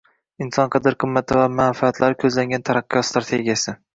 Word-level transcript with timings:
Inson 0.43 0.71
qadr-qimmati 0.75 1.37
va 1.41 1.43
manfaatlari 1.59 2.19
ko‘zlangan 2.25 2.65
Taraqqiyot 2.71 3.09
strategiyasing 3.13 3.81